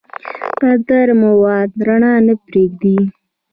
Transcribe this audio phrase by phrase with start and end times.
[0.59, 2.97] کدر مواد رڼا نه پرېږدي.